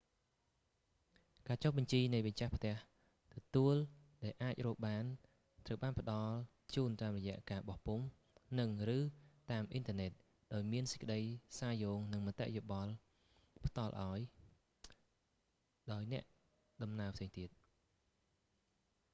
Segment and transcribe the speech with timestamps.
[1.47, 2.75] ការចុះបញ្ជី​នៃម្ចាស់ផ្ទះ
[3.33, 5.05] ទទួល​ដែលអាចរកបាន
[5.65, 6.35] ត្រូវបានផ្តល់
[6.71, 8.05] ​ជូន​តាម​រយៈ​ការបោះពុម្ព
[8.59, 8.99] និង/ឬ
[9.51, 10.11] តាម​អ៊ីនធឺណិត
[10.53, 11.21] ដោយមានសេចក្តី
[11.59, 12.91] សារ​យោង និង​មតិ​យោបល់
[13.65, 14.21] ផ្តល់ឱ្យ
[15.91, 16.23] ដោយអ្នក
[16.83, 17.49] ដំណើរផ្សេងទៀត។